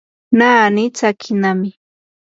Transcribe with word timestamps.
naani 0.37 0.83
tsakinami. 0.95 1.69